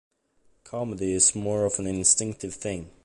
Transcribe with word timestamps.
Comedy 0.63 1.13
is 1.13 1.35
more 1.35 1.63
of 1.63 1.77
an 1.77 1.85
instinctive 1.85 2.55
thing. 2.55 2.89